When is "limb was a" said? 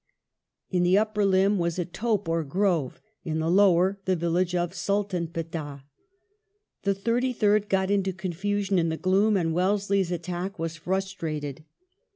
1.23-1.85